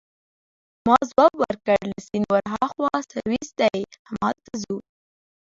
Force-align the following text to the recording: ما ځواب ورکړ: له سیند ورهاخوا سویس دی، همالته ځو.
ما 0.87 0.97
ځواب 1.09 1.33
ورکړ: 1.43 1.77
له 1.91 1.97
سیند 2.07 2.27
ورهاخوا 2.33 2.93
سویس 3.13 3.49
دی، 3.59 3.79
همالته 4.09 4.53
ځو. 4.63 4.77